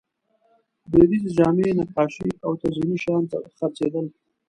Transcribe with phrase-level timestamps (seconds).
[0.91, 3.23] دودیزې جامې، نقاشۍ او تزییني شیان
[3.55, 4.05] خرڅېدل.